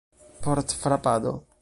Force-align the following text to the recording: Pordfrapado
Pordfrapado 0.45 1.45